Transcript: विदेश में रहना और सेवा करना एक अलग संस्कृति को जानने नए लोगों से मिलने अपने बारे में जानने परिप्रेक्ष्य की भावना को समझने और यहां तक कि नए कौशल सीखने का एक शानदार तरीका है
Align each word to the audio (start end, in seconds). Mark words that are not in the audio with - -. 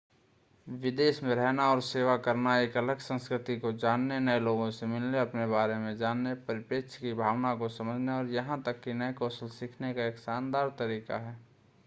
विदेश 0.67 1.21
में 1.23 1.33
रहना 1.35 1.67
और 1.71 1.81
सेवा 1.81 2.15
करना 2.17 2.57
एक 2.59 2.77
अलग 2.77 2.99
संस्कृति 2.99 3.57
को 3.59 3.71
जानने 3.73 4.19
नए 4.19 4.39
लोगों 4.39 4.69
से 4.71 4.85
मिलने 4.85 5.19
अपने 5.19 5.45
बारे 5.47 5.75
में 5.75 5.95
जानने 5.97 6.33
परिप्रेक्ष्य 6.47 6.99
की 7.01 7.13
भावना 7.13 7.53
को 7.55 7.69
समझने 7.69 8.11
और 8.11 8.29
यहां 8.29 8.61
तक 8.61 8.81
कि 8.81 8.93
नए 8.93 9.13
कौशल 9.13 9.49
सीखने 9.49 9.93
का 9.93 10.05
एक 10.05 10.17
शानदार 10.17 10.75
तरीका 10.79 11.17
है 11.17 11.37